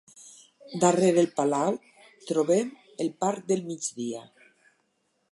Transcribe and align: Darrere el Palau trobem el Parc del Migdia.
Darrere 0.83 1.19
el 1.23 1.27
Palau 1.39 1.75
trobem 2.31 2.71
el 3.05 3.11
Parc 3.25 3.43
del 3.51 3.61
Migdia. 3.67 4.23